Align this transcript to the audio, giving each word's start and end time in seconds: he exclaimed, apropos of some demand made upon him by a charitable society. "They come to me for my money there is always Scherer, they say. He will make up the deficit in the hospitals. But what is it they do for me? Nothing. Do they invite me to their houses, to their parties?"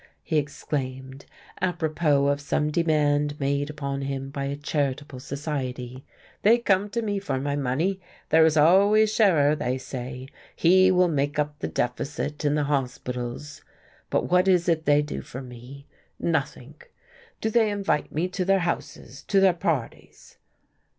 he 0.23 0.39
exclaimed, 0.39 1.27
apropos 1.61 2.25
of 2.25 2.41
some 2.41 2.71
demand 2.71 3.39
made 3.39 3.69
upon 3.69 4.01
him 4.01 4.31
by 4.31 4.45
a 4.45 4.55
charitable 4.55 5.19
society. 5.19 6.07
"They 6.41 6.57
come 6.57 6.89
to 6.89 7.03
me 7.03 7.19
for 7.19 7.39
my 7.39 7.55
money 7.55 8.01
there 8.29 8.43
is 8.43 8.57
always 8.57 9.13
Scherer, 9.13 9.55
they 9.55 9.77
say. 9.77 10.27
He 10.55 10.89
will 10.89 11.07
make 11.07 11.37
up 11.37 11.59
the 11.59 11.67
deficit 11.67 12.43
in 12.43 12.55
the 12.55 12.63
hospitals. 12.63 13.61
But 14.09 14.23
what 14.27 14.47
is 14.47 14.67
it 14.67 14.85
they 14.85 15.03
do 15.03 15.21
for 15.21 15.43
me? 15.43 15.85
Nothing. 16.19 16.81
Do 17.39 17.51
they 17.51 17.69
invite 17.69 18.11
me 18.11 18.27
to 18.29 18.43
their 18.43 18.61
houses, 18.61 19.21
to 19.27 19.39
their 19.39 19.53
parties?" 19.53 20.37